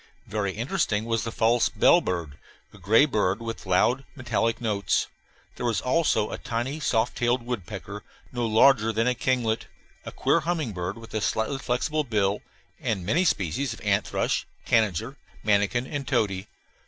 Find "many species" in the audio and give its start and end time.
13.05-13.73